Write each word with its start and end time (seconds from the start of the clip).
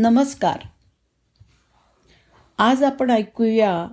नमस्कार. 0.00 0.58
आज 2.58 2.82
आपण 2.82 3.10
ऐकूया 3.10 3.88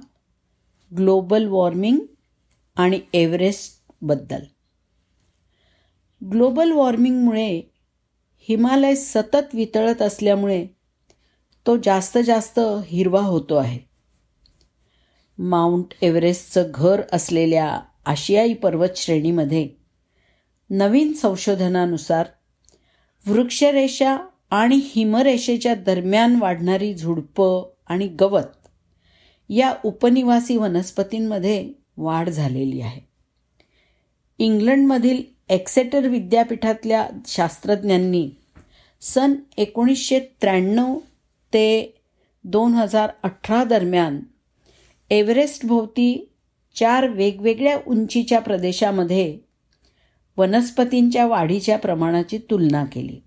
ग्लोबल 0.97 1.46
वॉर्मिंग 1.46 1.97
आणि 2.76 3.01
एव्हरेस्टबद्दल 3.13 4.44
ग्लोबल 6.31 6.71
वॉर्मिंगमुळे 6.71 7.62
हिमालय 8.39 8.96
सतत 8.96 9.55
वितळत 9.55 10.02
असल्यामुळे 10.02 10.68
तो 11.68 11.78
जास्त 11.78 12.17
जास्त 12.26 12.60
हिरवा 12.85 13.22
होतो 13.22 13.56
आहे. 13.56 13.79
माउंट 15.37 15.85
एव्हरेस्टचं 16.02 16.72
घर 16.76 17.02
असलेल्या 17.13 17.80
आशियाई 18.05 18.53
पर्वतश्रेणीमध्ये 18.53 19.70
नवीन 20.70 21.13
संशोधनानुसार 21.13 22.26
वृक्षरेषा 23.27 24.17
आणि 24.49 24.80
हिमरेषेच्या 24.84 25.75
दरम्यान 25.75 26.35
वाढणारी 26.35 26.94
झुडपं 26.94 27.72
आणि 27.88 28.08
गवत 28.08 28.67
या 29.49 29.73
उपनिवासी 29.84 30.58
वनस्पतींमध्ये 30.58 31.73
वाढ 31.98 32.30
झालेली 32.30 32.81
आहे. 32.81 33.02
इंग्लंडमधील 34.38 35.23
एक्सेटर 35.50 36.08
विद्यापीठातल्या 36.08 37.08
शास्त्रज्ञांनी 37.27 38.30
सन 39.02 39.34
एकोणीसशे 39.58 40.20
त्र्याण्णव 40.20 40.98
ते 41.53 42.02
दोन 42.44 42.73
हजार 42.73 43.09
अठरा 43.23 43.64
दरम्यान 43.64 44.20
एव्हरेस्टभोवती 45.09 46.30
चार 46.75 47.08
वेगवेगळ्या 47.08 47.80
उंचीच्या 47.88 48.39
प्रदेशामध्ये 48.39 49.38
वनस्पतींच्या 50.38 51.27
वाढीच्या 51.27 51.77
प्रमाणाची 51.77 52.38
तुलना 52.38 52.86
केली. 52.86 53.20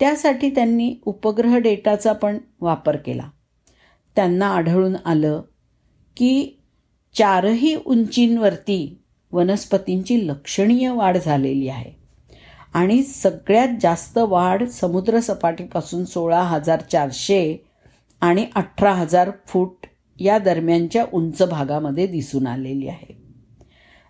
त्यासाठी 0.00 0.50
त्यांनी 0.50 0.94
उपग्रह 1.06 1.56
डेटाचा 1.56 2.12
पण 2.12 2.38
वापर 2.60 2.96
केला. 2.96 3.30
त्यांना 4.16 4.46
आढळून 4.46 4.96
आलं 5.04 5.42
की 6.16 6.58
चारही 7.14 7.74
उंचींवरती 7.86 8.98
वनस्पतींची 9.32 10.28
लक्षणीय 10.28 10.90
वाढ 10.90 11.16
झालेली 11.16 11.68
आहे. 11.68 11.92
आणि 12.74 13.02
सगळ्यात 13.02 13.68
जास्त 13.80 14.18
वाढ 14.18 14.68
समुद्रसपाटीपासून 14.68 16.04
सोळा 16.04 16.42
हजार 16.42 16.80
चारशे 16.80 17.66
आणि 18.20 18.46
अठरा 18.54 18.92
हजार 18.92 19.30
फूट 19.46 19.86
या 20.20 20.38
दरम्यानच्या 20.38 21.06
उंच 21.12 21.42
भागामध्ये 21.42 22.06
दिसून 22.06 22.46
आलेली 22.46 22.88
आहे. 22.88 23.22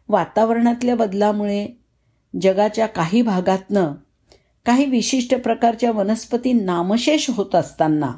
वातावरणातल्या 0.09 0.97
बदलामुळे 0.97 1.67
जगाच्या 2.43 2.87
काही 2.87 3.23
भागातनं 3.23 3.93
काही 4.69 4.85
विशिष्ट 4.85 5.35
प्रकारच्या 5.35 5.93
वनस्पती 5.93 6.53
नामशेष 6.53 7.31
होत 7.31 7.55
असताना 7.55 8.13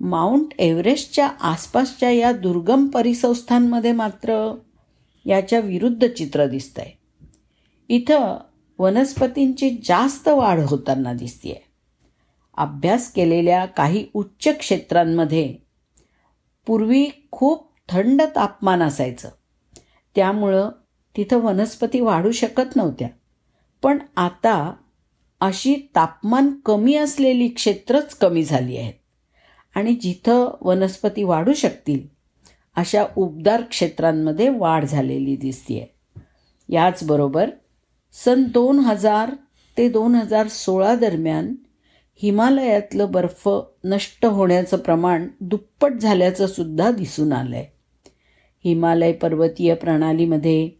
माउंट 0.00 0.46
एव्हरेस्टच्या 0.58 1.28
आसपासच्या 1.40 2.10
या 2.10 2.32
दुर्गम 2.32 2.86
परिसंस्थांमध्ये 2.86 3.92
मात्र 3.92 4.54
याच्या 5.24 5.60
विरुद्ध 5.60 6.08
चित्र 6.08 6.46
दिसतंय. 6.46 6.90
इथं 7.88 8.38
वनस्पतींची 8.78 9.70
जास्त 9.84 10.28
वाढ 10.28 10.60
होताना 10.60 11.12
दिसते 11.12 11.66
अभ्यास 12.56 13.12
केलेल्या 13.12 13.66
काही 13.66 14.06
उच्च 14.14 14.48
क्षेत्रांमध्ये 14.58 15.54
पूर्वी 16.66 17.06
खूप 17.30 17.72
थंड 17.88 18.22
तापमान 18.22 18.82
असायचं. 18.82 19.28
त्यामुळं 20.16 20.70
तिथं 21.16 21.36
वनस्पती 21.36 22.00
वाढू 22.00 22.32
शकत 22.32 22.76
नव्हत्या. 22.76 23.08
पण 23.82 23.98
आता 24.16 24.74
अशी 25.40 25.74
तापमान 25.94 26.50
कमी 26.66 26.94
असलेली 26.94 27.48
क्षेत्रच 27.48 28.14
कमी 28.14 28.42
झाली 28.44 28.76
आहेत. 28.76 28.94
आणि 29.74 29.94
जिथं 29.94 30.50
वनस्पती 30.60 31.22
वाढू 31.22 31.52
शकतील 31.52 32.06
अशा 32.76 33.04
उबदार 33.16 33.62
क्षेत्रांमध्ये 33.62 34.48
वाढ 34.48 34.84
झालेली 34.84 35.36
दिसतीये. 35.36 35.86
याचबरोबर 36.68 37.50
सन 38.12 38.44
दोन 38.44 38.78
हजार 38.78 39.30
ते 39.76 39.88
दोन 39.88 40.14
हजार 40.14 40.48
सोळा 40.48 40.94
दरम्यान 40.94 41.54
हिमालयातलं 42.22 43.10
बर्फ 43.10 43.48
नष्ट 43.84 44.26
होण्याचं 44.26 44.76
प्रमाण 44.76 45.28
दुप्पट 45.40 45.92
झाल्याचं 45.92 46.46
सुद्धा 46.46 46.90
दिसून 46.90 47.32
आहे 47.32 47.64
हिमालय 48.64 49.12
पर्वतीय 49.12 49.74
प्रणालीमध्ये 49.74 50.70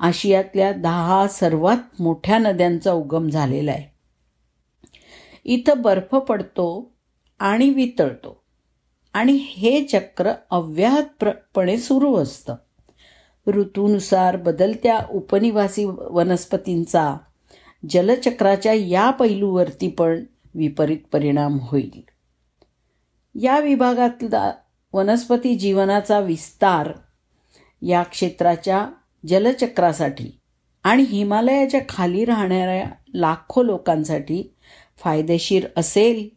आशियातल्या 0.00 0.72
दहा 0.72 1.28
सर्वात 1.28 2.00
मोठ्या 2.00 2.38
नद्यांचा 2.38 2.92
उगम 2.92 3.28
झालेला 3.28 3.70
आहे. 3.70 3.91
इथं 5.44 5.82
बर्फ 5.82 6.14
पडतो 6.14 6.92
आणि 7.38 7.70
वितळतो. 7.70 8.42
आणि 9.12 9.32
हे 9.32 9.84
चक्र 9.84 10.32
अव्याहतपणे 10.50 11.76
सुरू 11.76 12.16
असतं. 12.16 12.54
ऋतूनुसार 13.46 14.36
बदलत्या 14.36 15.00
उपनिवासी 15.10 15.84
वनस्पतींचा 15.84 17.16
जलचक्राच्या 17.90 18.72
या 18.72 19.10
पैलूवरती 19.10 19.88
पण 19.88 20.24
विपरीत 20.54 20.98
परिणाम 21.12 21.58
होईल. 21.60 22.02
या 23.34 23.60
विभागातला 23.60 24.52
वनस्पती 24.92 25.54
जीवनाचा 25.54 26.20
विस्तार 26.20 26.92
या 27.82 28.02
क्षेत्राच्या 28.02 28.88
जलचक्रासाठी 29.26 30.38
आणि 30.82 31.02
हिमालयाच्या 31.02 31.80
खाली 31.88 32.24
राहणाऱ्या 32.24 32.90
लाखो 33.14 33.62
लोकांसाठी 33.62 34.54
फायदेशीर 34.96 35.66
असेल 35.76 36.28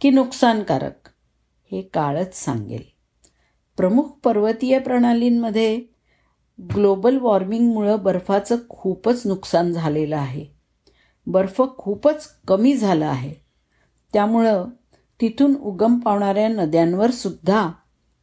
की 0.00 0.10
नुकसानकारक 0.10 1.08
हे 1.72 1.82
काळच 1.82 2.34
सांगेल. 2.34 2.82
प्रमुख 3.76 4.02
पर्वतीय 4.02 4.78
प्रणालींमध्ये 4.78 5.82
ग्लोबल 6.74 7.18
वॉर्मिंगमुळं 7.18 8.02
बर्फाचं 8.02 8.56
खूपच 8.68 9.22
नुकसान 9.26 9.72
झालेलं 9.72 10.16
आहे. 10.16 10.46
बर्फ 11.26 11.62
खूपच 11.78 12.28
कमी 12.48 12.76
झाला 12.76 13.06
आहे. 13.06 13.34
त्यामुळं 14.12 14.64
तिथून 15.20 15.54
उगम 15.54 15.98
पावणाऱ्या 15.98 16.48
नद्यांवर 16.48 17.10
सुद्धा 17.10 17.70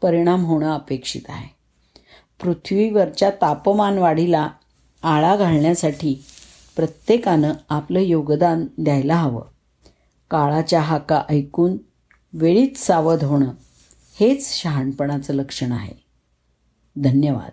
परिणाम 0.01 0.45
होणं 0.45 0.75
अपेक्षित 0.75 1.21
आहे. 1.29 1.47
पृथ्वीवरच्या 2.41 3.29
तापमान 3.29 3.97
वाढीला 3.97 4.49
आळा 5.03 5.35
घालण्यासाठी 5.35 6.23
प्रत्येकानं 6.75 7.53
आपलं 7.69 7.99
योगदान 7.99 8.65
द्यायला 8.77 9.15
हवं. 9.15 9.41
काळाच्या 10.31 10.81
हाका 10.81 11.23
ऐकून 11.29 11.77
वेळीच 12.33 12.77
सावध 12.77 13.23
होणं 13.23 13.53
हेच 14.19 14.61
शहाणपणाचं 14.61 15.33
लक्षण 15.33 15.71
आहे. 15.71 16.03
धन्यवाद. 16.95 17.51